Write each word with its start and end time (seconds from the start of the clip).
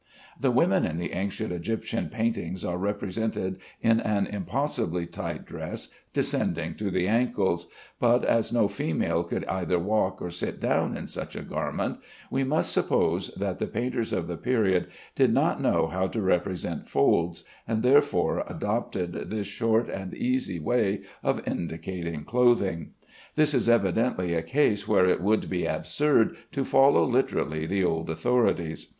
The 0.39 0.49
women 0.49 0.83
in 0.83 0.97
the 0.97 1.11
ancient 1.11 1.53
Egyptian 1.53 2.09
paintings 2.09 2.65
are 2.65 2.79
represented 2.79 3.59
in 3.83 3.99
an 3.99 4.25
impossibly 4.25 5.05
tight 5.05 5.45
dress 5.45 5.89
descending 6.11 6.73
to 6.77 6.89
the 6.89 7.07
ankles, 7.07 7.67
but 7.99 8.25
as 8.25 8.51
no 8.51 8.67
female 8.67 9.23
could 9.23 9.45
either 9.45 9.77
walk 9.77 10.19
or 10.19 10.31
sit 10.31 10.59
down 10.59 10.97
in 10.97 11.05
such 11.07 11.35
a 11.35 11.43
garment, 11.43 11.99
we 12.31 12.43
must 12.43 12.71
suppose 12.71 13.27
that 13.37 13.59
the 13.59 13.67
painters 13.67 14.11
of 14.11 14.27
the 14.27 14.37
period 14.37 14.87
did 15.13 15.31
not 15.31 15.61
know 15.61 15.85
how 15.85 16.07
to 16.07 16.19
represent 16.19 16.87
folds 16.87 17.43
and 17.67 17.83
therefore 17.83 18.43
adopted 18.47 19.29
this 19.29 19.45
short 19.45 19.87
and 19.87 20.15
easy 20.15 20.59
way 20.59 21.03
of 21.21 21.47
indicating 21.47 22.23
clothing. 22.23 22.89
This 23.35 23.53
is 23.53 23.69
evidently 23.69 24.33
a 24.33 24.41
case 24.41 24.87
where 24.87 25.05
it 25.05 25.21
would 25.21 25.47
be 25.47 25.65
absurd 25.67 26.37
to 26.53 26.65
follow 26.65 27.03
literally 27.03 27.67
the 27.67 27.83
old 27.83 28.09
authorities. 28.09 28.87